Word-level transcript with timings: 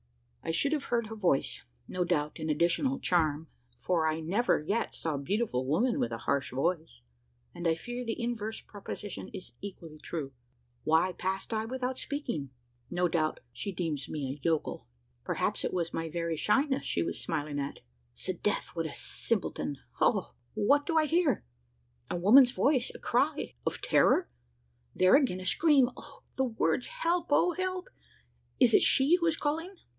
I 0.43 0.49
should 0.49 0.71
have 0.73 0.85
heard 0.85 1.05
her 1.07 1.15
voice 1.15 1.61
no 1.87 2.03
doubt 2.03 2.39
an 2.39 2.49
additional 2.49 2.99
charm 2.99 3.47
for 3.79 4.07
I 4.07 4.19
never 4.19 4.59
yet 4.59 4.93
saw 4.95 5.13
a 5.13 5.17
beautiful 5.19 5.67
woman 5.67 5.99
with 5.99 6.11
a 6.11 6.17
harsh 6.17 6.51
voice; 6.51 7.01
and 7.53 7.67
I 7.67 7.75
fear 7.75 8.03
the 8.03 8.19
inverse 8.19 8.59
proposition 8.59 9.27
is 9.29 9.53
equally 9.61 9.99
true. 9.99 10.33
Why 10.83 11.13
passed 11.13 11.53
I 11.53 11.65
without 11.65 11.99
speaking? 11.99 12.49
No 12.89 13.07
doubt, 13.07 13.39
she 13.53 13.71
deems 13.71 14.09
me 14.09 14.27
a 14.33 14.41
yokel! 14.43 14.87
Perhaps 15.23 15.63
it 15.63 15.71
was 15.71 15.93
my 15.93 16.09
very 16.09 16.35
shyness 16.35 16.83
she 16.83 17.03
was 17.03 17.21
smiling 17.21 17.59
at? 17.59 17.81
S'death! 18.15 18.69
what 18.73 18.87
a 18.87 18.93
simpleton 18.93 19.77
Ho! 19.99 20.33
what 20.55 20.87
do 20.87 20.97
I 20.97 21.05
hear? 21.05 21.45
A 22.09 22.15
woman's 22.15 22.51
voice 22.51 22.91
a 22.95 22.99
cry? 22.99 23.53
of 23.67 23.79
terror? 23.81 24.27
There 24.95 25.15
again! 25.15 25.39
a 25.39 25.45
scream! 25.45 25.91
the 26.37 26.45
words, 26.45 26.87
"Help, 26.87 27.27
oh! 27.29 27.53
help!" 27.53 27.87
Is 28.59 28.73
it 28.73 28.81
she 28.81 29.17
who 29.17 29.27
is 29.27 29.37
calling? 29.37 29.75